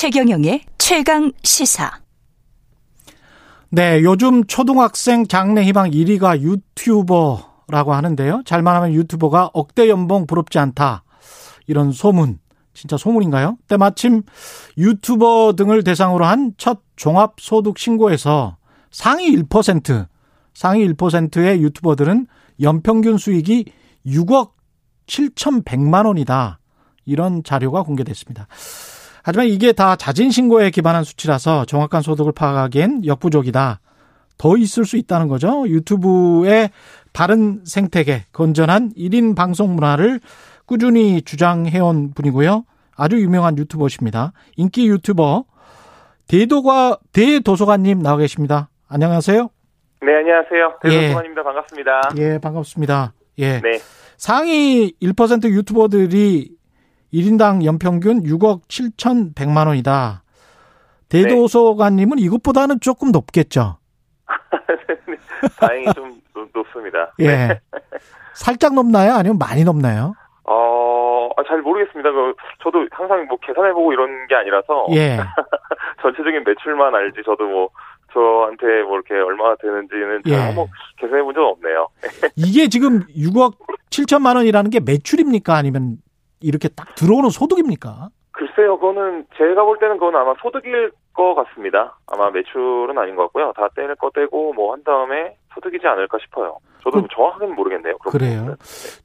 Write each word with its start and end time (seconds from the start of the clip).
최경영의 0.00 0.60
최강 0.78 1.32
시사. 1.42 1.90
네, 3.68 4.00
요즘 4.04 4.44
초등학생 4.44 5.26
장래 5.26 5.64
희망 5.64 5.90
1위가 5.90 6.40
유튜버라고 6.40 7.94
하는데요. 7.94 8.42
잘만 8.46 8.76
하면 8.76 8.92
유튜버가 8.92 9.50
억대 9.52 9.88
연봉 9.88 10.28
부럽지 10.28 10.60
않다. 10.60 11.02
이런 11.66 11.90
소문. 11.90 12.38
진짜 12.74 12.96
소문인가요? 12.96 13.58
때마침 13.66 14.22
유튜버 14.76 15.54
등을 15.56 15.82
대상으로 15.82 16.24
한 16.26 16.52
첫 16.58 16.78
종합소득 16.94 17.76
신고에서 17.76 18.56
상위 18.92 19.34
1%, 19.34 20.06
상위 20.54 20.86
1%의 20.92 21.60
유튜버들은 21.60 22.28
연평균 22.60 23.18
수익이 23.18 23.64
6억 24.06 24.52
7,100만 25.08 26.06
원이다. 26.06 26.60
이런 27.04 27.42
자료가 27.42 27.82
공개됐습니다. 27.82 28.46
하지만 29.28 29.46
이게 29.48 29.72
다 29.72 29.94
자진 29.94 30.30
신고에 30.30 30.70
기반한 30.70 31.04
수치라서 31.04 31.66
정확한 31.66 32.00
소득을 32.00 32.32
파악하기엔 32.32 33.04
역부족이다. 33.04 33.78
더 34.38 34.56
있을 34.56 34.86
수 34.86 34.96
있다는 34.96 35.28
거죠. 35.28 35.68
유튜브의 35.68 36.70
바른 37.12 37.60
생태계, 37.62 38.24
건전한 38.32 38.90
1인 38.96 39.36
방송 39.36 39.74
문화를 39.74 40.20
꾸준히 40.64 41.20
주장해온 41.20 42.14
분이고요. 42.14 42.64
아주 42.96 43.20
유명한 43.20 43.58
유튜버십니다. 43.58 44.32
인기 44.56 44.88
유튜버 44.88 45.44
대도가 46.26 46.96
대도서관님 47.12 47.98
나와 47.98 48.16
계십니다. 48.16 48.70
안녕하세요. 48.88 49.50
네, 50.06 50.14
안녕하세요. 50.20 50.78
대도서관입니다. 50.80 51.40
예. 51.40 51.44
반갑습니다. 51.44 52.00
예, 52.16 52.38
반갑습니다. 52.38 53.12
예. 53.40 53.60
네. 53.60 53.78
상위 54.16 54.94
1% 55.02 55.50
유튜버들이 55.50 56.57
1인당 57.12 57.64
연평균 57.64 58.22
6억 58.22 58.62
7천100만 58.68 59.66
원이다. 59.66 60.22
대도서관님은 61.08 62.16
네. 62.16 62.22
이것보다는 62.24 62.80
조금 62.80 63.10
높겠죠? 63.10 63.78
다행히 65.58 65.86
좀 65.94 66.20
높습니다. 66.54 67.12
예. 67.20 67.26
네. 67.26 67.60
살짝 68.34 68.74
높나요? 68.74 69.14
아니면 69.14 69.38
많이 69.38 69.64
높나요? 69.64 70.14
어, 70.44 71.30
아, 71.36 71.42
잘 71.46 71.60
모르겠습니다. 71.62 72.10
그, 72.10 72.34
저도 72.62 72.86
항상 72.90 73.26
뭐 73.26 73.38
계산해보고 73.38 73.92
이런 73.92 74.26
게 74.28 74.34
아니라서. 74.34 74.86
예. 74.92 75.18
전체적인 76.02 76.44
매출만 76.44 76.94
알지, 76.94 77.22
저도 77.24 77.44
뭐, 77.48 77.68
저한테 78.12 78.82
뭐 78.84 78.94
이렇게 78.94 79.14
얼마나 79.14 79.56
되는지는 79.56 80.22
예. 80.26 80.36
한번 80.36 80.66
계산해 80.98 81.22
본 81.22 81.34
적은 81.34 81.48
없네요. 81.48 81.88
이게 82.36 82.68
지금 82.68 83.00
6억 83.08 83.54
7천만 83.90 84.36
원이라는 84.36 84.70
게 84.70 84.80
매출입니까? 84.80 85.54
아니면 85.54 85.98
이렇게 86.40 86.68
딱 86.68 86.94
들어오는 86.94 87.30
소득입니까? 87.30 88.08
글쎄요, 88.32 88.78
그거는 88.78 89.26
제가 89.36 89.64
볼 89.64 89.78
때는 89.78 89.98
그건 89.98 90.14
아마 90.16 90.34
소득일 90.40 90.92
것 91.12 91.34
같습니다. 91.34 91.98
아마 92.06 92.30
매출은 92.30 92.96
아닌 92.96 93.16
것 93.16 93.22
같고요. 93.24 93.52
다 93.56 93.68
떼낼 93.74 93.96
거 93.96 94.10
떼고 94.14 94.52
뭐 94.52 94.72
한 94.72 94.84
다음에 94.84 95.36
소득이지 95.54 95.84
않을까 95.86 96.18
싶어요. 96.22 96.58
저도 96.84 97.02
그, 97.02 97.08
정확하게는 97.12 97.56
모르겠네요. 97.56 97.98
그래요. 97.98 98.46
네. 98.46 98.54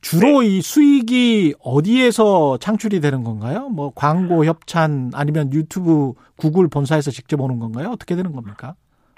주로 0.02 0.42
네. 0.42 0.48
이 0.48 0.62
수익이 0.62 1.56
어디에서 1.64 2.58
창출이 2.58 3.00
되는 3.02 3.24
건가요? 3.24 3.70
뭐 3.70 3.92
광고 3.96 4.46
협찬 4.46 5.12
아니면 5.16 5.52
유튜브 5.52 6.14
구글 6.38 6.68
본사에서 6.68 7.10
직접 7.10 7.42
오는 7.42 7.58
건가요? 7.60 7.90
어떻게 7.90 8.16
되는 8.16 8.34
겁니까? 8.34 8.76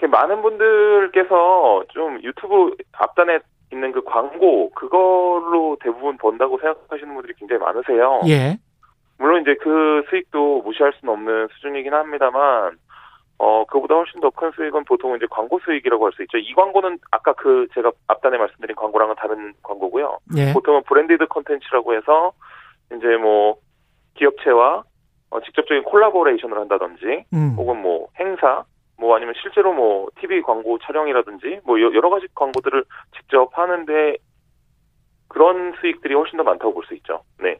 많은 0.07 0.41
분들께서 0.41 1.83
좀 1.89 2.21
유튜브 2.23 2.75
앞단에 2.93 3.39
있는 3.71 3.91
그 3.91 4.03
광고 4.03 4.69
그걸로 4.71 5.77
대부분 5.81 6.17
번다고 6.17 6.57
생각하시는 6.59 7.13
분들이 7.13 7.33
굉장히 7.37 7.61
많으세요. 7.61 8.21
예. 8.27 8.57
물론 9.17 9.41
이제 9.41 9.55
그 9.61 10.03
수익도 10.09 10.61
무시할 10.63 10.93
수는 10.99 11.13
없는 11.13 11.47
수준이긴 11.53 11.93
합니다만 11.93 12.77
어 13.37 13.65
그보다 13.65 13.95
훨씬 13.95 14.21
더 14.21 14.29
큰 14.29 14.51
수익은 14.51 14.85
보통 14.85 15.15
이제 15.15 15.25
광고 15.29 15.59
수익이라고 15.59 16.05
할 16.05 16.13
수 16.13 16.23
있죠. 16.23 16.37
이 16.37 16.53
광고는 16.53 16.99
아까 17.11 17.33
그 17.33 17.67
제가 17.73 17.91
앞단에 18.07 18.37
말씀드린 18.37 18.75
광고랑은 18.75 19.15
다른 19.15 19.53
광고고요. 19.63 20.19
예. 20.37 20.53
보통은 20.53 20.83
branded 20.83 21.27
컨텐츠라고 21.27 21.95
해서 21.95 22.31
이제 22.95 23.07
뭐 23.17 23.57
기업체와 24.15 24.83
어, 25.31 25.41
직접적인 25.41 25.83
콜라보레이션을 25.83 26.57
한다든지 26.57 27.25
음. 27.33 27.55
혹은 27.57 27.81
뭐 27.81 28.07
행사 28.19 28.63
뭐 28.97 29.15
아니면 29.15 29.33
실제로 29.41 29.73
뭐 29.73 30.07
TV 30.19 30.41
광고 30.41 30.77
촬영이라든지 30.79 31.59
뭐 31.65 31.79
여러 31.81 32.09
가지 32.09 32.27
광고들을 32.33 32.83
직접 33.17 33.49
하는데 33.57 34.15
그런 35.27 35.73
수익들이 35.81 36.13
훨씬 36.13 36.37
더 36.37 36.43
많다고 36.43 36.73
볼 36.73 36.83
수 36.85 36.93
있죠. 36.95 37.21
네. 37.41 37.57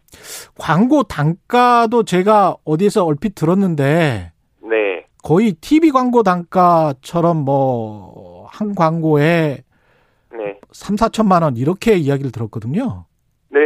광고 0.58 1.04
단가도 1.04 2.04
제가 2.04 2.56
어디에서 2.64 3.04
얼핏 3.06 3.36
들었는데 3.36 4.32
네. 4.64 5.06
거의 5.24 5.54
TV 5.54 5.92
광고 5.92 6.24
단가처럼 6.24 7.38
뭐 7.44 8.26
한 8.48 8.74
광고에 8.76 9.58
네. 10.32 10.60
3, 10.72 10.96
4천만 10.96 11.44
원 11.44 11.58
이렇게 11.58 11.96
이야기를 11.96 12.32
들었거든요. 12.32 13.06
네, 13.50 13.60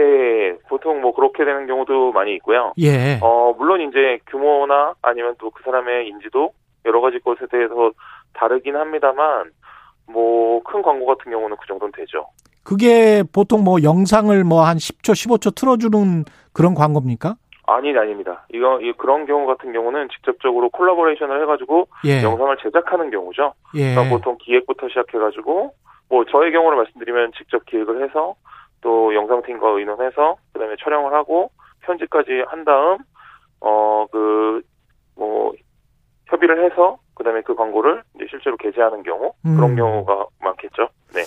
보통 0.67 1.01
뭐 1.01 1.13
그렇게 1.13 1.45
되는 1.45 1.67
경우도 1.67 2.11
많이 2.11 2.33
있고요. 2.35 2.73
예. 2.79 3.19
어, 3.21 3.53
물론 3.57 3.81
이제 3.81 4.19
규모나 4.27 4.95
아니면 5.01 5.35
또 5.37 5.51
그 5.51 5.61
사람의 5.63 6.07
인지도 6.07 6.53
여러 6.85 7.01
가지 7.01 7.19
것에 7.19 7.45
대해서 7.51 7.91
다르긴 8.33 8.75
합니다만 8.75 9.51
뭐 10.07 10.61
큰 10.63 10.81
광고 10.81 11.05
같은 11.05 11.31
경우는 11.31 11.57
그 11.59 11.67
정도는 11.67 11.91
되죠. 11.95 12.27
그게 12.63 13.23
보통 13.33 13.63
뭐 13.63 13.81
영상을 13.81 14.43
뭐 14.43 14.63
한 14.63 14.77
10초, 14.77 15.13
15초 15.13 15.55
틀어주는 15.55 16.25
그런 16.53 16.73
광고입니까? 16.75 17.35
아니, 17.67 17.95
아닙니다. 17.97 18.45
이거, 18.53 18.79
이 18.81 18.91
그런 18.93 19.25
경우 19.27 19.45
같은 19.45 19.71
경우는 19.71 20.09
직접적으로 20.09 20.69
콜라보레이션을 20.69 21.41
해가지고 21.43 21.87
예. 22.05 22.23
영상을 22.23 22.57
제작하는 22.63 23.11
경우죠. 23.11 23.53
예. 23.75 23.93
그러니까 23.93 24.15
보통 24.15 24.37
기획부터 24.39 24.87
시작해가지고 24.89 25.73
뭐 26.09 26.25
저의 26.25 26.51
경우를 26.51 26.77
말씀드리면 26.77 27.31
직접 27.37 27.63
기획을 27.65 28.03
해서 28.03 28.35
또 28.81 29.13
영상팀과 29.13 29.69
의논해서 29.69 30.35
그다음에 30.53 30.75
촬영을 30.83 31.13
하고 31.13 31.51
편집까지 31.81 32.43
한 32.47 32.65
다음 32.65 32.97
어 33.61 34.05
그 34.11 34.61
뭐 35.15 35.51
협의를 36.29 36.65
해서 36.65 36.97
그다음에 37.15 37.41
그 37.41 37.55
광고를 37.55 38.03
이제 38.15 38.25
실제로 38.29 38.55
게재하는 38.57 39.03
경우 39.03 39.33
그런 39.43 39.71
음. 39.71 39.75
경우가 39.75 40.27
많겠죠. 40.41 40.89
네. 41.13 41.21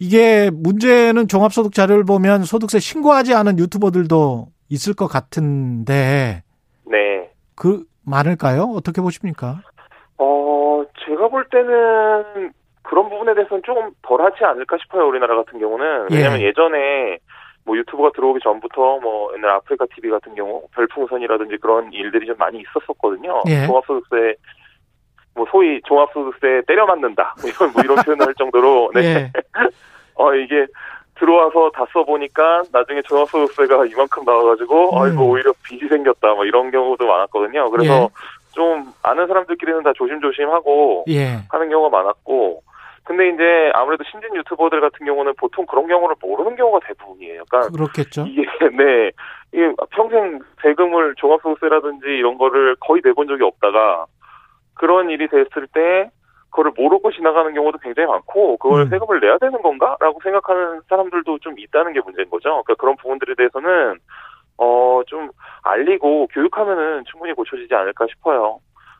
이게 0.00 0.50
문제는 0.52 1.28
종합소득 1.28 1.74
자료를 1.74 2.04
보면 2.04 2.44
소득세 2.44 2.78
신고하지 2.78 3.34
않은 3.34 3.58
유튜버들도 3.58 4.46
있을 4.70 4.94
것 4.94 5.06
같은데. 5.06 6.42
네. 6.86 7.30
그 7.56 7.84
많을까요? 8.06 8.62
어떻게 8.76 9.00
보십니까? 9.02 9.60
어, 10.18 10.84
제가 11.04 11.28
볼 11.28 11.46
때는 11.50 12.52
그런 12.82 13.10
부분에 13.10 13.34
대해서는 13.34 13.62
조금 13.66 13.90
덜 14.02 14.22
하지 14.22 14.44
않을까 14.44 14.76
싶어요. 14.80 15.06
우리나라 15.06 15.36
같은 15.36 15.58
경우는. 15.58 16.08
왜냐면 16.10 16.40
예. 16.40 16.52
전에 16.52 17.18
뭐 17.68 17.76
유튜브가 17.76 18.10
들어오기 18.14 18.40
전부터 18.42 18.98
뭐 19.00 19.30
옛날 19.36 19.50
아프리카 19.50 19.84
TV 19.94 20.10
같은 20.10 20.34
경우 20.34 20.62
별풍선이라든지 20.74 21.58
그런 21.58 21.92
일들이 21.92 22.26
좀 22.26 22.34
많이 22.38 22.60
있었었거든요. 22.60 23.42
예. 23.46 23.66
종합소득세 23.66 24.36
뭐 25.34 25.46
소위 25.50 25.78
종합소득세 25.84 26.62
때려 26.66 26.86
맞는다 26.86 27.34
뭐 27.42 27.50
이런 27.50 27.72
뭐 27.72 27.82
이런 27.84 27.96
표현을 27.96 28.26
할 28.26 28.34
정도로 28.34 28.90
네. 28.96 29.02
예. 29.02 29.32
어 30.16 30.34
이게 30.34 30.66
들어와서 31.16 31.70
다 31.74 31.84
써보니까 31.92 32.62
나중에 32.72 33.02
종합소득세가 33.02 33.84
이만큼 33.84 34.24
나와가지고 34.24 34.96
음. 34.96 35.02
아이고 35.02 35.28
오히려 35.28 35.52
빚이 35.62 35.86
생겼다 35.88 36.32
뭐 36.34 36.46
이런 36.46 36.70
경우도 36.70 37.06
많았거든요. 37.06 37.68
그래서 37.70 38.04
예. 38.04 38.08
좀 38.52 38.90
아는 39.02 39.26
사람들끼리는 39.26 39.82
다 39.82 39.92
조심조심하고 39.94 41.04
예. 41.08 41.40
하는 41.50 41.68
경우가 41.68 41.94
많았고 41.94 42.62
근데 43.08 43.30
이제 43.30 43.72
아무래도 43.72 44.04
신진 44.04 44.36
유튜버들 44.36 44.82
같은 44.82 45.06
경우는 45.06 45.32
보통 45.38 45.64
그런 45.64 45.86
경우를 45.86 46.14
모르는 46.20 46.56
경우가 46.56 46.80
대부분이에요. 46.86 47.42
그러니까 47.48 47.72
그렇겠죠. 47.72 48.26
이게 48.28 48.42
네 48.76 49.10
이게 49.50 49.72
평생 49.92 50.40
세금을 50.60 51.14
종합소득세라든지 51.16 52.04
이런 52.06 52.36
거를 52.36 52.76
거의 52.80 53.00
내본 53.02 53.26
적이 53.28 53.44
없다가 53.44 54.04
그런 54.74 55.08
일이 55.08 55.26
됐을 55.26 55.66
때 55.72 56.10
그거를 56.50 56.72
모르고 56.76 57.10
지나가는 57.12 57.54
경우도 57.54 57.78
굉장히 57.78 58.08
많고 58.08 58.58
그걸 58.58 58.82
음. 58.82 58.88
세금을 58.90 59.20
내야 59.20 59.38
되는 59.38 59.62
건가라고 59.62 60.20
생각하는 60.22 60.82
사람들도 60.90 61.38
좀 61.38 61.58
있다는 61.58 61.94
게 61.94 62.00
문제인 62.04 62.28
거죠. 62.28 62.62
그러니까 62.62 62.74
그런 62.74 62.94
부분들에 62.96 63.34
대해서는 63.36 63.98
어 64.58 65.02
좀 65.06 65.30
알리고 65.62 66.26
교육하면은 66.32 67.04
충분히 67.10 67.32
고쳐지지 67.32 67.74
않을까 67.74 68.06
싶어요. 68.10 68.58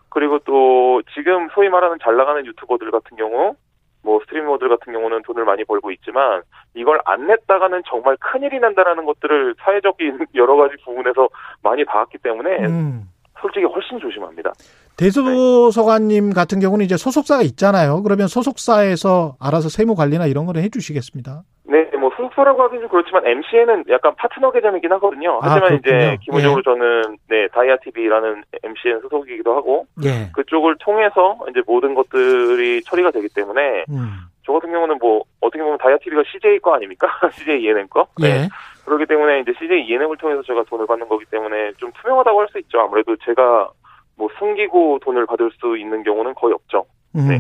그리고 0.09 0.39
또 0.41 1.03
지금 1.15 1.49
소위 1.55 1.69
말하는 1.69 1.99
잘 2.03 2.17
나가는 2.17 2.45
유튜버들 2.47 2.91
같은 2.91 3.17
경우 3.17 3.55
뭐 4.03 4.21
스트리머들 4.21 4.69
같은 4.69 4.93
경우는 4.93 5.23
돈을 5.23 5.45
많이 5.45 5.65
벌고 5.65 5.91
있지만 5.93 6.43
이걸 6.75 7.01
안 7.05 7.27
냈다가는 7.27 7.83
정말 7.87 8.17
큰일이 8.19 8.59
난다라는 8.61 9.05
것들을 9.05 9.55
사회적인 9.59 10.27
여러 10.35 10.57
가지 10.57 10.77
부분에서 10.85 11.29
많이 11.63 11.85
봐왔기 11.85 12.19
때문에 12.19 12.67
음. 12.67 13.09
솔직히 13.41 13.65
훨씬 13.67 13.99
조심합니다. 13.99 14.53
대소서관님 14.99 16.33
같은 16.33 16.59
경우는 16.61 16.85
이제 16.85 16.97
소속사가 16.97 17.43
있잖아요. 17.43 18.03
그러면 18.03 18.27
소속사에서 18.27 19.37
알아서 19.41 19.69
세무 19.69 19.95
관리나 19.95 20.27
이런 20.27 20.45
거를 20.45 20.63
해주시겠습니다. 20.63 21.43
네, 21.71 21.85
뭐 21.99 22.11
소속사라고 22.17 22.63
하긴 22.65 22.81
좀 22.81 22.89
그렇지만 22.89 23.25
MCN은 23.27 23.85
약간 23.91 24.13
파트너 24.17 24.51
계정이긴 24.51 24.91
하거든요. 24.93 25.35
아, 25.43 25.51
하지만 25.51 25.81
그렇군요. 25.81 25.97
이제 25.99 26.17
기본적으로 26.23 26.59
예. 26.61 26.63
저는 26.65 27.17
네 27.29 27.47
다이아 27.49 27.77
TV라는 27.85 28.43
MCN 28.65 29.01
소속이기도 29.03 29.55
하고 29.55 29.87
예. 30.05 30.31
그쪽을 30.35 30.77
통해서 30.81 31.39
이제 31.51 31.61
모든 31.67 31.95
것들이 31.95 32.83
처리가 32.83 33.11
되기 33.13 33.29
때문에 33.29 33.85
음. 33.91 34.19
저 34.45 34.53
같은 34.55 34.73
경우는 34.73 34.99
뭐 34.99 35.23
어떻게 35.41 35.63
보면 35.63 35.79
다이아 35.79 35.99
TV가 36.03 36.23
CJ 36.33 36.59
거 36.61 36.75
아닙니까? 36.75 37.07
CJ 37.35 37.63
ENM 37.63 37.87
거. 37.89 38.07
네. 38.19 38.29
예. 38.29 38.49
그렇기 38.85 39.05
때문에 39.07 39.41
이제 39.41 39.53
CJ 39.61 39.87
ENM을 39.87 40.17
통해서 40.17 40.43
제가 40.43 40.65
돈을 40.65 40.87
받는 40.87 41.07
거기 41.09 41.25
때문에 41.27 41.73
좀 41.77 41.93
투명하다고 42.01 42.41
할 42.41 42.49
수 42.51 42.59
있죠. 42.61 42.81
아무래도 42.81 43.15
제가 43.25 43.69
뭐 44.19 44.29
숨기고 44.39 44.99
돈을 45.05 45.27
받을 45.27 45.51
수 45.61 45.79
있는 45.79 46.03
경우는 46.03 46.35
거의 46.35 46.53
없죠. 46.53 46.85
음. 47.17 47.29
네. 47.29 47.39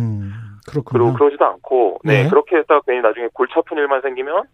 그렇군요. 0.70 1.04
그리고 1.04 1.18
그러지도 1.18 1.44
않고, 1.44 1.98
네, 2.04 2.22
네. 2.24 2.28
그렇게 2.28 2.56
했다가 2.56 2.82
괜히 2.86 3.00
나중에 3.00 3.28
골치 3.34 3.54
아픈 3.56 3.76
일만 3.78 4.00
생기면 4.02 4.44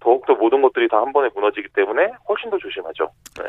더욱더 0.00 0.34
모든 0.34 0.60
것들이 0.62 0.88
다 0.88 0.98
한 0.98 1.12
번에 1.12 1.30
무너지기 1.34 1.68
때문에 1.74 2.12
훨씬 2.28 2.50
더 2.50 2.58
조심하죠. 2.58 3.08
네. 3.38 3.44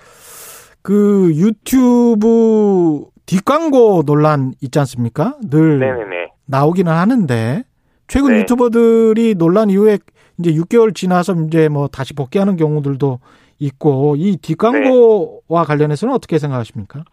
그 0.81 1.31
유튜브 1.35 3.05
뒷광고 3.25 4.03
논란 4.03 4.53
있지 4.61 4.77
않습니까? 4.79 5.35
늘 5.49 5.79
네네네. 5.79 6.31
나오기는 6.45 6.91
하는데 6.91 7.63
최근 8.07 8.33
네. 8.33 8.39
유튜버들이 8.41 9.35
논란 9.35 9.69
이후에 9.71 9.97
이제 10.37 10.51
6개월 10.51 10.93
지나서 10.95 11.33
이제 11.47 11.69
뭐 11.69 11.87
다시 11.87 12.13
복귀하는 12.13 12.55
경우들도 12.55 13.19
있고 13.59 14.15
이 14.17 14.37
뒷광고와 14.37 15.61
네. 15.63 15.67
관련해서는 15.67 16.13
어떻게 16.13 16.37
생각하십니까? 16.37 17.03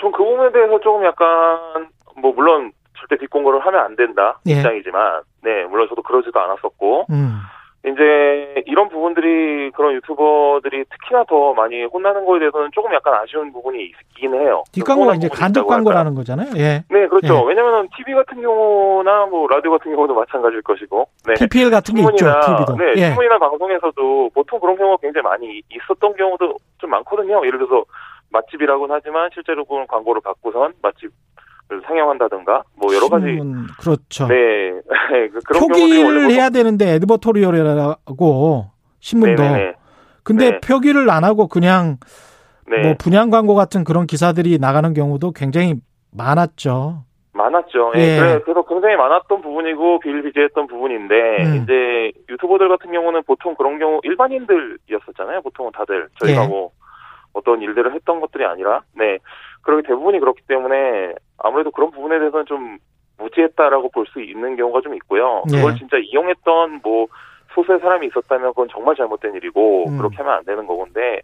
아, 0.00 0.02
전그 0.02 0.24
부분에 0.24 0.52
대해서 0.52 0.80
조금 0.80 1.04
약간, 1.04 1.88
뭐, 2.16 2.32
물론 2.32 2.72
절대 2.98 3.16
뒷공고를 3.18 3.60
하면 3.60 3.80
안 3.80 3.96
된다 3.96 4.38
예. 4.48 4.52
입장이지만, 4.54 5.22
네, 5.42 5.64
물론 5.64 5.88
저도 5.88 6.02
그러지도 6.02 6.40
않았었고, 6.40 7.06
음. 7.10 7.40
이제 7.86 8.62
이런 8.66 8.90
부분들이 8.90 9.70
그런 9.70 9.94
유튜버들이 9.94 10.84
특히나 10.84 11.24
더 11.24 11.54
많이 11.54 11.82
혼나는 11.84 12.26
거에 12.26 12.38
대해서는 12.38 12.68
조금 12.74 12.92
약간 12.92 13.14
아쉬운 13.14 13.50
부분이 13.52 13.82
있긴 13.82 14.34
해요. 14.34 14.64
뒷광고가 14.72 15.14
이제 15.14 15.28
간접? 15.28 15.66
광고라는 15.66 16.14
거잖아요. 16.14 16.50
예. 16.58 16.84
네, 16.90 17.06
그렇죠. 17.08 17.36
예. 17.36 17.48
왜냐면은 17.48 17.88
TV 17.96 18.12
같은 18.12 18.42
경우나 18.42 19.24
뭐 19.24 19.48
라디오 19.48 19.70
같은 19.70 19.94
경우도 19.94 20.14
마찬가지일 20.14 20.60
것이고, 20.60 21.08
네. 21.26 21.34
PPL 21.38 21.70
같은 21.70 21.94
게 21.94 22.02
있죠. 22.02 22.26
TV도. 22.26 22.76
네, 22.76 22.92
예. 22.96 23.06
신문이나 23.08 23.38
방송에서도 23.38 24.30
보통 24.34 24.60
그런 24.60 24.76
경우가 24.76 24.98
굉장히 25.00 25.22
많이 25.22 25.62
있었던 25.70 26.14
경우도 26.16 26.56
좀 26.76 26.90
많거든요. 26.90 27.40
예를 27.46 27.58
들어서 27.60 27.84
맛집이라고는 28.30 28.94
하지만 28.94 29.30
실제로 29.34 29.64
그런 29.64 29.86
광고를 29.86 30.20
받고선 30.22 30.74
맛집을 30.82 31.82
상영한다든가 31.86 32.62
뭐 32.76 32.94
여러 32.94 33.08
가지 33.08 33.26
그렇죠. 33.80 34.26
네 34.28 34.70
그- 35.32 35.40
그런 35.46 35.68
표기를 35.68 36.30
해야 36.30 36.50
되는데 36.50 36.94
에드버토리얼이라고 36.94 38.66
신문도 39.00 39.42
네네네. 39.42 39.74
근데 40.22 40.50
네. 40.52 40.60
표기를 40.60 41.10
안 41.10 41.24
하고 41.24 41.48
그냥 41.48 41.98
네 42.68 42.82
뭐 42.82 42.94
분양 42.98 43.30
광고 43.30 43.56
같은 43.56 43.82
그런 43.82 44.06
기사들이 44.06 44.58
나가는 44.58 44.94
경우도 44.94 45.32
굉장히 45.32 45.74
많았죠. 46.12 47.02
많았죠. 47.32 47.92
예. 47.96 48.00
예. 48.00 48.18
그래, 48.18 48.40
그래 48.44 48.54
서 48.54 48.62
굉장히 48.62 48.94
많았던 48.96 49.40
부분이고 49.42 49.98
비일비재했던 50.00 50.66
부분인데 50.68 51.14
음. 51.44 51.62
이제 51.62 52.12
유튜버들 52.28 52.68
같은 52.68 52.92
경우는 52.92 53.22
보통 53.26 53.54
그런 53.56 53.78
경우 53.80 54.00
일반인들이었었잖아요. 54.04 55.42
보통은 55.42 55.72
다들 55.72 56.08
저희가 56.20 56.44
예. 56.44 56.46
뭐 56.48 56.70
어떤 57.32 57.62
일들을 57.62 57.94
했던 57.94 58.20
것들이 58.20 58.44
아니라 58.44 58.82
네 58.94 59.18
그렇게 59.62 59.86
대부분이 59.88 60.18
그렇기 60.20 60.42
때문에 60.48 61.14
아무래도 61.38 61.70
그런 61.70 61.90
부분에 61.90 62.18
대해서는 62.18 62.46
좀 62.46 62.78
무지했다라고 63.18 63.90
볼 63.90 64.06
수 64.06 64.20
있는 64.20 64.56
경우가 64.56 64.80
좀 64.80 64.94
있고요. 64.94 65.42
그걸 65.50 65.74
예. 65.74 65.78
진짜 65.78 65.96
이용했던 65.98 66.80
뭐 66.82 67.06
소수의 67.54 67.80
사람이 67.80 68.06
있었다면 68.08 68.50
그건 68.50 68.68
정말 68.70 68.94
잘못된 68.96 69.34
일이고 69.34 69.88
음. 69.88 69.98
그렇게 69.98 70.16
하면 70.18 70.34
안 70.34 70.44
되는 70.44 70.66
거건데 70.66 71.20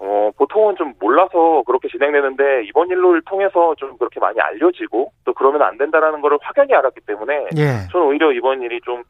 어, 0.00 0.30
보통은 0.36 0.76
좀 0.76 0.94
몰라서 0.98 1.62
그렇게 1.66 1.88
진행되는데 1.88 2.64
이번 2.64 2.88
일을 2.88 3.20
통해서 3.26 3.74
좀 3.76 3.96
그렇게 3.98 4.18
많이 4.18 4.40
알려지고 4.40 5.12
또 5.24 5.34
그러면 5.34 5.62
안 5.62 5.76
된다라는 5.76 6.22
거를 6.22 6.38
확연히 6.40 6.74
알았기 6.74 7.00
때문에 7.02 7.48
예. 7.56 7.86
저는 7.92 8.06
오히려 8.06 8.32
이번 8.32 8.62
일이 8.62 8.80
좀 8.80 9.02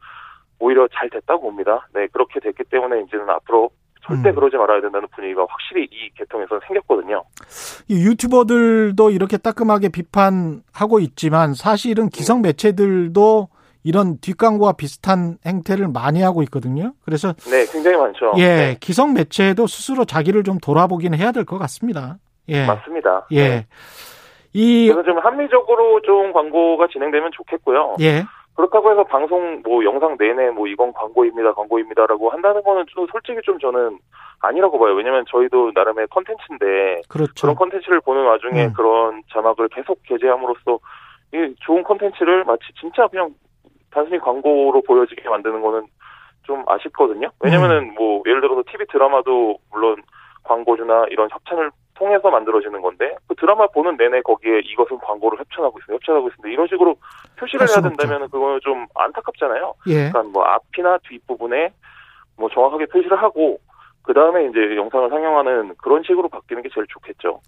오히려 0.59 0.87
잘 0.93 1.09
됐다고 1.09 1.41
봅니다. 1.41 1.87
네, 1.93 2.07
그렇게 2.07 2.39
됐기 2.39 2.65
때문에 2.65 3.01
이제는 3.01 3.29
앞으로 3.29 3.71
절대 4.03 4.29
음. 4.29 4.35
그러지 4.35 4.57
말아야 4.57 4.81
된다는 4.81 5.07
분위기가 5.15 5.45
확실히 5.47 5.83
이 5.85 6.09
계통에서 6.15 6.59
생겼거든요. 6.67 7.23
이 7.87 8.05
유튜버들도 8.05 9.09
이렇게 9.11 9.37
따끔하게 9.37 9.89
비판하고 9.89 10.99
있지만 10.99 11.53
사실은 11.53 12.09
기성 12.09 12.41
매체들도 12.41 13.49
이런 13.83 14.19
뒷광고와 14.19 14.73
비슷한 14.73 15.37
행태를 15.45 15.87
많이 15.87 16.21
하고 16.21 16.43
있거든요. 16.43 16.93
그래서 17.03 17.33
네, 17.49 17.65
굉장히 17.71 17.97
많죠. 17.97 18.33
예, 18.37 18.43
네, 18.55 18.77
기성 18.79 19.13
매체도 19.13 19.65
스스로 19.67 20.05
자기를 20.05 20.43
좀 20.43 20.59
돌아보긴 20.59 21.13
해야 21.15 21.31
될 21.31 21.45
것 21.45 21.57
같습니다. 21.57 22.17
예. 22.49 22.65
맞습니다. 22.65 23.25
예. 23.31 23.49
네. 23.49 23.67
이 24.53 24.87
그래서 24.91 25.03
좀 25.03 25.17
합리적으로 25.19 26.01
좀 26.01 26.33
광고가 26.33 26.87
진행되면 26.91 27.31
좋겠고요. 27.33 27.95
예. 28.01 28.25
그렇다고 28.61 28.91
해서 28.91 29.03
방송 29.03 29.61
뭐 29.63 29.83
영상 29.83 30.15
내내 30.19 30.51
뭐 30.51 30.67
이건 30.67 30.93
광고입니다, 30.93 31.53
광고입니다라고 31.53 32.29
한다는 32.29 32.61
거는 32.61 32.85
좀 32.87 33.07
솔직히 33.11 33.39
좀 33.43 33.57
저는 33.57 33.97
아니라고 34.39 34.77
봐요. 34.77 34.93
왜냐면 34.93 35.25
저희도 35.29 35.71
나름의 35.73 36.07
컨텐츠인데 36.09 37.01
그렇죠. 37.09 37.33
그런 37.41 37.55
컨텐츠를 37.55 38.01
보는 38.01 38.23
와중에 38.23 38.65
음. 38.65 38.73
그런 38.73 39.23
자막을 39.31 39.69
계속 39.69 39.99
게재함으로써 40.03 40.79
이 41.33 41.55
좋은 41.61 41.83
컨텐츠를 41.83 42.43
마치 42.43 42.63
진짜 42.79 43.07
그냥 43.07 43.33
단순히 43.89 44.19
광고로 44.19 44.81
보여지게 44.85 45.27
만드는 45.27 45.61
거는 45.61 45.87
좀 46.43 46.63
아쉽거든요. 46.67 47.27
음. 47.27 47.39
왜냐면은 47.39 47.95
뭐 47.95 48.21
예를 48.27 48.41
들어서 48.41 48.61
TV 48.69 48.85
드라마도 48.91 49.57
물론 49.71 50.01
광고주나 50.43 51.05
이런 51.09 51.29
협찬을 51.31 51.71
통해서 51.95 52.29
만들어지는 52.29 52.81
건데 52.81 53.15
그 53.27 53.35
드라마 53.35 53.67
보는 53.67 53.97
내내 53.97 54.21
거기에 54.21 54.59
이것은 54.59 54.97
광고를 54.99 55.39
협찬하고 55.39 55.79
있습니다. 55.79 55.93
협찬하고 55.93 56.27
있습니다. 56.29 56.49
이런 56.49 56.67
식으로 56.67 56.95
표시를 57.37 57.61
할 57.61 57.69
해야. 57.69 57.81
된다면 57.81 58.29
그거는 58.29 58.59
좀 58.63 58.85
안타깝잖아요. 58.95 59.73
예. 59.87 59.93
그러니까 60.09 60.23
뭐 60.23 60.43
앞이나 60.43 60.97
뒷부분에 61.07 61.73
뭐 62.37 62.49
정확하게 62.49 62.87
표시를 62.87 63.21
하고 63.21 63.59
그 64.03 64.13
다음에 64.13 64.45
이제 64.45 64.75
영상을 64.75 65.09
상영하는 65.09 65.75
그런 65.77 66.03
식으로 66.03 66.29
바뀌는 66.29 66.63
게 66.63 66.69
제일 66.73 66.87
좋겠죠. 66.89 67.41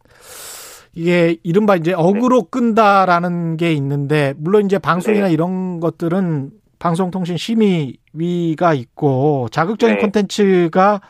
이게 0.95 1.37
이른바 1.43 1.75
이제 1.75 1.93
어그로 1.93 2.43
끈다라는 2.51 3.57
게 3.57 3.73
있는데 3.73 4.33
물론 4.37 4.65
이제 4.65 4.77
방송이나 4.77 5.27
네. 5.27 5.33
이런 5.33 5.79
것들은 5.79 6.51
방송통신 6.77 7.37
심의위가 7.37 8.73
있고 8.73 9.47
자극적인 9.51 9.95
네. 9.95 10.01
콘텐츠가 10.01 11.01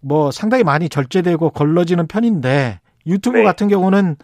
뭐 0.00 0.30
상당히 0.30 0.64
많이 0.64 0.88
절제되고 0.88 1.50
걸러지는 1.50 2.06
편인데 2.06 2.80
유튜브 3.06 3.38
네. 3.38 3.44
같은 3.44 3.68
경우는 3.68 4.16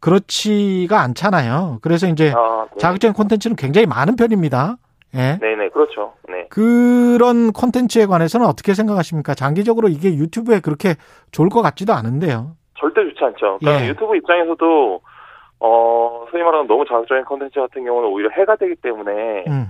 그렇지가 0.00 1.00
않잖아요. 1.00 1.78
그래서 1.80 2.08
이제 2.08 2.32
아, 2.34 2.66
네. 2.72 2.78
자극적인 2.78 3.14
콘텐츠는 3.14 3.56
굉장히 3.56 3.86
많은 3.86 4.16
편입니다. 4.16 4.76
예. 5.14 5.38
네네 5.40 5.68
그렇죠. 5.68 6.14
네. 6.28 6.46
그런 6.48 7.52
콘텐츠에 7.52 8.06
관해서는 8.06 8.46
어떻게 8.46 8.74
생각하십니까? 8.74 9.34
장기적으로 9.34 9.88
이게 9.88 10.14
유튜브에 10.14 10.60
그렇게 10.60 10.94
좋을 11.30 11.50
것 11.50 11.62
같지도 11.62 11.92
않은데요. 11.92 12.56
절대 12.78 13.02
좋지 13.02 13.22
않죠. 13.22 13.58
그러니까 13.60 13.84
예. 13.84 13.88
유튜브 13.90 14.16
입장에서도 14.16 15.00
어 15.60 16.26
소위 16.30 16.42
말하는 16.42 16.66
너무 16.66 16.84
자극적인 16.84 17.24
컨텐츠 17.24 17.60
같은 17.60 17.84
경우는 17.84 18.08
오히려 18.08 18.30
해가 18.30 18.56
되기 18.56 18.74
때문에 18.76 19.44
음. 19.46 19.66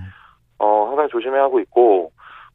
어 0.57 0.87
항상 0.87 1.07
조심해야 1.09 1.43
하고 1.43 1.59
있고 1.59 2.11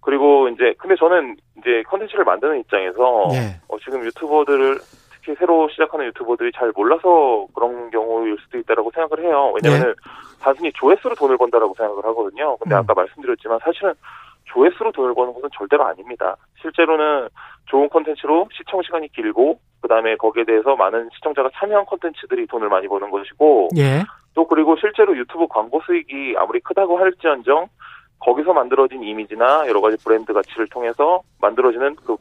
그리고 0.08 0.48
이제 0.48 0.72
근데 0.78 0.96
저는 0.96 1.36
이제 1.58 1.82
컨텐츠를 1.86 2.24
만드는 2.24 2.60
입장에서 2.60 3.28
예. 3.34 3.60
어, 3.68 3.76
지금 3.84 4.02
유튜버들을 4.02 4.78
특히 5.12 5.34
새로 5.38 5.68
시작하는 5.68 6.06
유튜버들이 6.06 6.50
잘 6.56 6.72
몰라서 6.74 7.46
그런 7.54 7.90
경우일 7.90 8.38
수도 8.40 8.56
있다라고 8.56 8.90
생각을 8.94 9.22
해요. 9.22 9.52
왜냐면은 9.54 9.94
단순히 10.40 10.72
조회수로 10.72 11.14
돈을 11.14 11.36
번다라고 11.36 11.74
생각을 11.74 12.02
하거든요. 12.06 12.56
근데 12.56 12.74
음. 12.74 12.78
아까 12.78 12.94
말씀드렸지만 12.94 13.58
사실은 13.62 13.92
조회수로 14.44 14.92
돈을 14.92 15.12
버는 15.12 15.34
것은 15.34 15.50
절대로 15.52 15.84
아닙니다. 15.84 16.36
실제로는 16.62 17.28
좋은 17.66 17.90
콘텐츠로 17.90 18.48
시청 18.54 18.80
시간이 18.80 19.08
길고 19.08 19.60
그다음에 19.82 20.16
거기에 20.16 20.44
대해서 20.44 20.74
많은 20.74 21.10
시청자가 21.16 21.50
참여한 21.52 21.84
콘텐츠들이 21.84 22.46
돈을 22.46 22.70
많이 22.70 22.88
버는 22.88 23.10
것이고 23.10 23.68
예. 23.76 24.04
또 24.32 24.46
그리고 24.46 24.74
실제로 24.80 25.14
유튜브 25.14 25.46
광고 25.48 25.82
수익이 25.84 26.34
아무리 26.38 26.60
크다고 26.60 26.98
할지언정 26.98 27.68
거기서 28.20 28.52
만들어진 28.52 29.02
이미지나 29.02 29.66
여러 29.68 29.80
가지 29.80 29.96
브랜드 30.02 30.32
가치를 30.32 30.68
통해서 30.68 31.22
만들어지는 31.40 31.96
그 31.96 32.16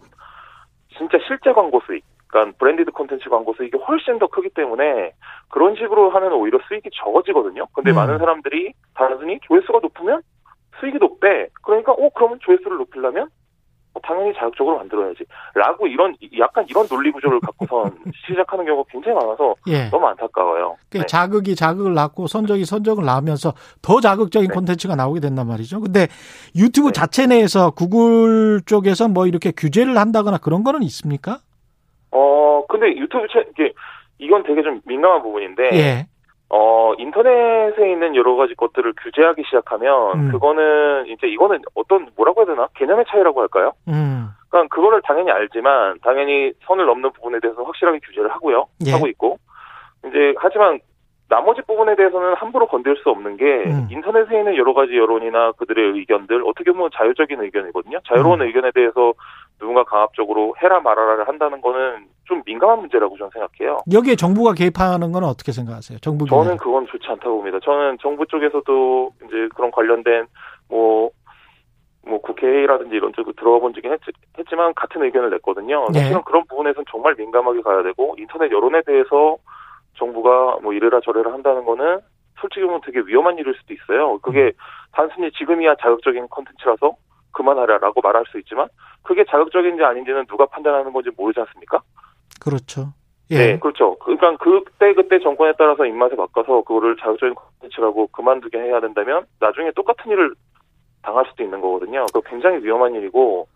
진짜 0.98 1.18
실제 1.28 1.52
광고 1.52 1.80
수익, 1.86 2.04
그러니까 2.28 2.58
branded 2.58 2.92
콘텐츠 2.92 3.30
광고 3.30 3.54
수익이 3.54 3.78
훨씬 3.78 4.20
더 4.20 4.28
크기 4.28 4.50
때문에 4.50 5.14
그런 5.50 5.76
식으로 5.76 6.10
하면 6.10 6.34
오히려 6.34 6.60
수익이 6.68 6.90
적어지거든요. 6.94 7.68
근데 7.74 7.92
음. 7.92 7.96
많은 7.96 8.18
사람들이 8.18 8.74
단순히 8.94 9.40
조회수가 9.44 9.80
높으면 9.82 10.22
수익이 10.80 10.98
높대. 11.00 11.48
그러니까 11.64 11.94
어 11.94 12.10
그러면 12.14 12.40
조회수를 12.42 12.78
높이려면 12.78 13.24
어, 13.24 13.28
당연히 14.04 14.34
자극적으로 14.34 14.78
만들어야지. 14.78 15.24
라고 15.54 15.88
이런, 15.88 16.16
약간 16.40 16.66
이런 16.70 16.88
논리 16.88 17.12
구조를 17.12 17.40
갖고선 17.40 17.92
시작하는 18.28 18.66
경우가 18.66 18.90
굉장히 18.92 19.16
많아서 19.16 19.56
예. 19.68 19.90
너무 19.90 20.08
안타까워요. 20.08 20.78
네. 20.92 21.06
자극이 21.06 21.56
자극을 21.56 21.94
낳고 21.94 22.28
선적이 22.28 22.66
선적을 22.66 23.04
낳으면서 23.06 23.54
더 23.82 24.00
자극적인 24.00 24.50
네. 24.50 24.54
콘텐츠가 24.54 24.96
나오게 24.96 25.20
된단 25.20 25.48
말이죠. 25.48 25.82
근데 25.82 26.08
유튜브 26.56 26.88
네. 26.90 26.94
자체 26.94 27.28
내에서 27.28 27.72
구글 27.72 28.62
쪽에서 28.66 29.08
뭐 29.08 29.28
이렇게 29.28 29.52
규제를 29.52 29.98
한다거나 29.98 30.38
그런 30.38 30.64
거는 30.64 30.84
있습니까? 30.84 31.40
어, 32.12 32.66
근데 32.68 32.88
유튜브 32.96 33.28
채, 33.32 33.46
이게, 33.52 33.74
이건 34.20 34.44
되게 34.44 34.62
좀 34.62 34.82
민감한 34.86 35.22
부분인데. 35.22 35.70
예. 35.74 36.08
어, 36.50 36.94
인터넷에 36.98 37.92
있는 37.92 38.16
여러 38.16 38.36
가지 38.36 38.56
것들을 38.56 38.94
규제하기 39.02 39.44
시작하면, 39.46 40.20
음. 40.20 40.32
그거는, 40.32 41.08
이제 41.08 41.28
이거는 41.28 41.62
어떤, 41.76 42.08
뭐라고 42.16 42.42
해야 42.42 42.46
되나? 42.48 42.68
개념의 42.76 43.06
차이라고 43.10 43.42
할까요? 43.42 43.74
음. 43.90 44.30
그러니까 44.50 44.74
그거를 44.74 45.02
당연히 45.04 45.30
알지만, 45.32 46.00
당연히 46.02 46.54
선을 46.66 46.86
넘는 46.86 47.12
부분에 47.12 47.40
대해서 47.42 47.64
확실하게 47.64 48.00
규제를 48.00 48.32
하고요. 48.32 48.68
예. 48.86 48.92
하고 48.92 49.08
있고. 49.08 49.38
이제, 50.06 50.34
하지만, 50.38 50.80
나머지 51.30 51.62
부분에 51.68 51.96
대해서는 51.96 52.36
함부로 52.36 52.68
건들 52.68 52.96
수 53.04 53.10
없는 53.10 53.36
게, 53.36 53.44
음. 53.44 53.88
인터넷에 53.92 54.40
있는 54.40 54.56
여러 54.56 54.74
가지 54.74 54.96
여론이나 54.96 55.52
그들의 55.54 55.98
의견들, 55.98 56.44
어떻게 56.46 56.72
보면 56.72 56.92
자율적인 56.94 57.42
의견이거든요. 57.42 58.00
자유로운 58.08 58.40
음. 58.40 58.48
의견에 58.48 58.72
대해서 58.72 59.12
누군가 59.60 59.84
강압적으로 59.84 60.56
해라 60.62 60.80
말아라를 60.80 61.28
한다는 61.28 61.62
거는 61.62 62.06
좀 62.26 62.42
민감한 62.46 62.80
문제라고 62.80 63.18
저는 63.18 63.32
생각해요. 63.32 63.80
여기에 63.92 64.16
정부가 64.16 64.54
개입하는 64.54 65.12
건 65.12 65.24
어떻게 65.24 65.52
생각하세요? 65.52 66.00
정부 66.00 66.26
저는 66.26 66.58
그건 66.58 66.86
좋지 66.88 67.08
않다고 67.08 67.38
봅니다. 67.38 67.60
저는 67.64 67.98
정부 68.02 68.26
쪽에서도 68.28 69.12
이제 69.26 69.48
그런 69.56 69.72
관련된 69.72 70.28
뭐, 70.70 71.10
뭐 72.06 72.22
국회라든지 72.22 72.96
이런 72.96 73.14
쪽으로 73.14 73.34
들어가 73.34 73.60
본 73.60 73.74
적이 73.74 73.90
했, 73.90 74.00
지 74.48 74.56
만 74.56 74.74
같은 74.76 75.02
의견을 75.04 75.30
냈거든요. 75.32 75.88
네. 75.92 76.00
사실은 76.00 76.22
그런 76.24 76.44
부분에서는 76.48 76.86
정말 76.92 77.16
민감하게 77.18 77.62
가야 77.62 77.82
되고 77.84 78.16
인터넷 78.18 78.52
여론에 78.52 78.82
대해서 78.86 79.38
정부가 79.98 80.58
뭐 80.62 80.74
이래라 80.74 81.00
저래라 81.04 81.34
한다는 81.34 81.66
거는 81.66 82.00
솔직히 82.40 82.66
보면 82.66 82.82
되게 82.86 83.00
위험한 83.00 83.38
일일 83.40 83.56
수도 83.56 83.74
있어요. 83.74 84.20
그게 84.20 84.44
음. 84.44 84.52
단순히 84.92 85.32
지금이야 85.32 85.76
자극적인 85.82 86.28
컨텐츠라서 86.30 86.92
그만하라라고 87.32 88.02
말할 88.02 88.26
수 88.32 88.40
있지만 88.40 88.68
그게 89.04 89.24
자극적인지 89.30 89.84
아닌지는 89.84 90.26
누가 90.28 90.46
판단하는 90.46 90.92
건지 90.92 91.10
모르지 91.16 91.40
않습니까? 91.40 91.82
그렇죠. 92.40 92.94
예. 93.32 93.38
네, 93.38 93.60
그렇죠. 93.60 93.98
그러니까 94.00 94.38
그때 94.38 94.94
그때 94.94 95.20
정권에 95.20 95.54
따라서 95.58 95.86
입맛에 95.86 96.16
바꿔서 96.16 96.62
그거를 96.62 96.96
자극적인 96.98 97.36
콘텐츠라고 97.36 98.08
그만두게 98.08 98.58
해야 98.58 98.80
된다면 98.80 99.26
나중에 99.40 99.72
똑같은 99.76 100.12
일을 100.12 100.34
당할 101.02 101.26
수도 101.30 101.44
있는 101.44 101.60
거거든요. 101.62 102.06
그 102.14 102.22
굉장히 102.22 102.64
위험한 102.64 102.94
일이고 102.96 103.48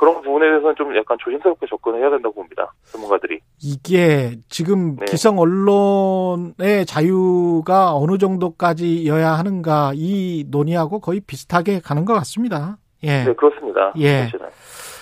그런 0.00 0.14
부분에 0.22 0.46
대해서는 0.48 0.74
좀 0.76 0.96
약간 0.96 1.18
조심스럽게 1.20 1.66
접근해야 1.68 2.08
된다고 2.08 2.34
봅니다. 2.34 2.72
전문가들이. 2.84 3.38
이게 3.62 4.38
지금 4.48 4.96
네. 4.96 5.04
기성 5.04 5.38
언론의 5.38 6.86
자유가 6.86 7.94
어느 7.94 8.16
정도까지여야 8.16 9.32
하는가 9.32 9.92
이 9.94 10.46
논의하고 10.48 11.00
거의 11.00 11.20
비슷하게 11.20 11.80
가는 11.80 12.06
것 12.06 12.14
같습니다. 12.14 12.78
예. 13.02 13.24
네, 13.24 13.34
그렇습니다. 13.34 13.92
예. 13.96 14.22
사실은. 14.24 14.46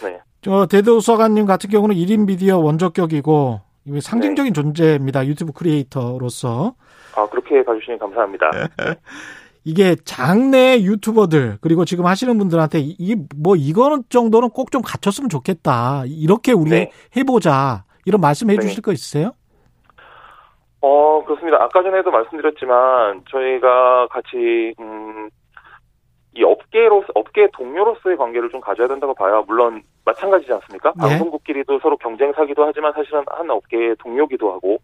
네. 0.05 0.21
저 0.43 0.67
대도서관님 0.67 1.47
같은 1.47 1.69
경우는 1.71 1.97
1인 1.97 2.27
미디어 2.27 2.59
원조격이고 2.59 3.61
상징적인 4.01 4.53
네. 4.53 4.61
존재입니다. 4.63 5.27
유튜브 5.27 5.53
크리에이터로서. 5.53 6.75
아, 7.17 7.27
그렇게 7.29 7.65
봐주시니 7.65 7.99
감사합니다. 7.99 8.51
이게 9.65 9.97
장내 10.05 10.81
유튜버들 10.83 11.59
그리고 11.61 11.85
지금 11.85 12.07
하시는 12.07 12.39
분들한테 12.39 12.79
이뭐 12.81 13.57
이거는 13.57 14.05
정도는 14.09 14.51
꼭 14.51 14.71
좀 14.71 14.81
갖췄으면 14.83 15.29
좋겠다. 15.29 16.05
이렇게 16.07 16.53
우리 16.53 16.71
네. 16.71 16.91
해보자. 17.17 17.85
이런 18.05 18.21
말씀 18.21 18.49
해주실 18.51 18.77
네. 18.77 18.83
거 18.83 18.93
있으세요? 18.93 19.33
어 20.81 21.25
그렇습니다. 21.25 21.59
아까 21.61 21.83
전에도 21.83 22.11
말씀드렸지만 22.11 23.23
저희가 23.31 24.07
같이 24.09 24.75
음, 24.79 25.29
이 26.39 26.45
업계로 26.45 27.03
업계 27.15 27.49
동료로서의 27.53 28.17
관계를 28.17 28.49
좀 28.51 28.61
가져야 28.61 28.87
된다고 28.87 29.13
봐요. 29.13 29.45
물론 29.49 29.83
마찬가지지 30.05 30.53
않습니까? 30.53 30.93
네. 30.93 31.01
방송국끼리도 31.01 31.81
서로 31.81 31.97
경쟁 31.97 32.33
사기도 32.33 32.65
하지만 32.65 32.93
사실은 32.93 33.25
한 33.27 33.51
업계의 33.51 33.97
동료기도 33.99 34.53
하고 34.53 34.79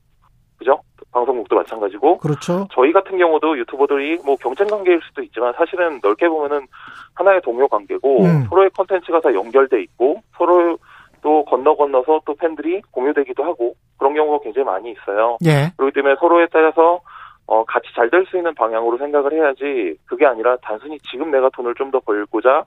그죠? 0.58 0.80
방송국도 1.12 1.54
마찬가지고. 1.54 2.18
그렇죠. 2.18 2.66
저희 2.72 2.92
같은 2.92 3.18
경우도 3.18 3.56
유튜버들이 3.58 4.18
뭐 4.24 4.36
경쟁 4.36 4.66
관계일 4.66 5.00
수도 5.06 5.22
있지만 5.22 5.52
사실은 5.56 6.00
넓게 6.02 6.28
보면은 6.28 6.66
하나의 7.14 7.40
동료 7.42 7.68
관계고 7.68 8.24
음. 8.24 8.46
서로의 8.48 8.70
컨텐츠가 8.70 9.20
다 9.20 9.32
연결돼 9.32 9.80
있고 9.82 10.22
서로 10.36 10.76
또 11.22 11.44
건너 11.44 11.76
건너서 11.76 12.20
또 12.26 12.34
팬들이 12.34 12.82
공유되기도 12.90 13.44
하고 13.44 13.74
그런 13.96 14.14
경우가 14.14 14.42
굉장히 14.42 14.66
많이 14.66 14.90
있어요. 14.90 15.38
예. 15.46 15.72
그렇기 15.76 15.94
때문에 15.94 16.16
서로에 16.18 16.46
따라서 16.52 17.00
어, 17.46 17.64
같이 17.64 17.88
잘 17.94 18.08
될 18.10 18.24
수 18.26 18.36
있는 18.36 18.54
방향으로 18.54 18.96
생각을 18.98 19.32
해야지 19.32 19.96
그게 20.06 20.24
아니라 20.26 20.56
단순히 20.62 20.98
지금 21.00 21.30
내가 21.30 21.50
돈을 21.50 21.74
좀 21.74 21.90
더 21.90 22.00
벌고자 22.00 22.64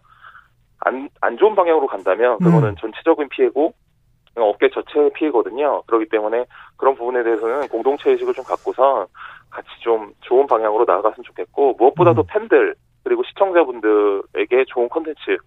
안, 0.81 1.09
안 1.21 1.37
좋은 1.37 1.55
방향으로 1.55 1.87
간다면 1.87 2.37
그거는 2.37 2.69
음. 2.69 2.75
전체적인 2.79 3.29
피해고 3.29 3.73
업계 4.35 4.69
전체의 4.69 5.11
피해거든요. 5.13 5.81
그렇기 5.87 6.09
때문에 6.09 6.45
그런 6.77 6.95
부분에 6.95 7.23
대해서는 7.23 7.67
공동체 7.69 8.11
의식을 8.11 8.33
좀 8.35 8.45
갖고서 8.45 9.07
같이 9.49 9.67
좀 9.81 10.11
좋은 10.21 10.45
방향으로 10.45 10.85
나아갔으면 10.85 11.23
좋겠고 11.23 11.73
무엇보다도 11.79 12.21
음. 12.21 12.25
팬들 12.29 12.75
그리고 13.03 13.23
시청자분들에게 13.23 14.65
좋은 14.67 14.89
컨텐츠 14.89 15.37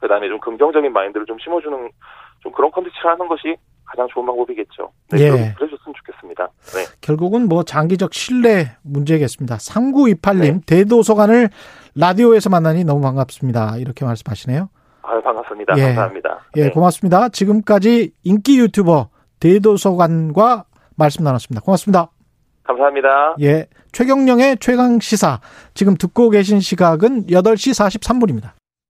그다음에 0.00 0.28
좀 0.28 0.38
긍정적인 0.40 0.92
마인드를 0.92 1.24
좀 1.26 1.38
심어주는 1.38 1.88
좀 2.40 2.52
그런 2.52 2.70
컨텐츠를 2.70 3.10
하는 3.10 3.26
것이 3.28 3.56
가장 3.86 4.06
좋은 4.08 4.26
방법이겠죠. 4.26 4.90
네, 5.12 5.18
예. 5.22 5.54
네. 6.74 6.86
결국은 7.00 7.48
뭐 7.48 7.62
장기적 7.62 8.14
신뢰 8.14 8.72
문제겠습니다. 8.82 9.56
3928님 9.56 10.40
네. 10.40 10.60
대도서관을 10.66 11.50
라디오에서 11.94 12.50
만나니 12.50 12.84
너무 12.84 13.00
반갑습니다. 13.00 13.76
이렇게 13.78 14.04
말씀하시네요. 14.04 14.68
아, 15.02 15.20
반갑습니다. 15.20 15.74
예. 15.78 15.82
감사합니다. 15.82 16.40
예, 16.56 16.62
네. 16.64 16.70
고맙습니다. 16.70 17.28
지금까지 17.28 18.12
인기 18.24 18.58
유튜버 18.58 19.08
대도서관과 19.40 20.64
말씀 20.96 21.24
나눴습니다. 21.24 21.62
고맙습니다. 21.62 22.10
감사합니다. 22.64 23.36
예. 23.40 23.66
최경령의 23.92 24.58
최강 24.58 24.98
시사. 24.98 25.40
지금 25.74 25.96
듣고 25.96 26.30
계신 26.30 26.60
시각은 26.60 27.26
8시 27.26 28.00
43분입니다. 28.00 28.50